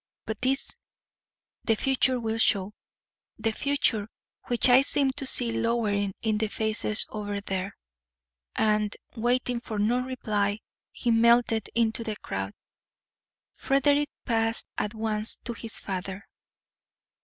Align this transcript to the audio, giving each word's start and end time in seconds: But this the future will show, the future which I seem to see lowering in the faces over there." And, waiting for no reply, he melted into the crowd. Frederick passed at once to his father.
But 0.25 0.41
this 0.41 0.75
the 1.63 1.75
future 1.75 2.19
will 2.19 2.39
show, 2.39 2.73
the 3.37 3.51
future 3.51 4.07
which 4.47 4.67
I 4.67 4.81
seem 4.81 5.11
to 5.11 5.27
see 5.27 5.51
lowering 5.51 6.15
in 6.23 6.39
the 6.39 6.47
faces 6.47 7.05
over 7.11 7.39
there." 7.39 7.77
And, 8.55 8.97
waiting 9.15 9.59
for 9.59 9.77
no 9.77 9.99
reply, 9.99 10.61
he 10.91 11.11
melted 11.11 11.69
into 11.75 12.03
the 12.03 12.15
crowd. 12.15 12.55
Frederick 13.55 14.09
passed 14.25 14.67
at 14.75 14.95
once 14.95 15.35
to 15.43 15.53
his 15.53 15.77
father. 15.77 16.27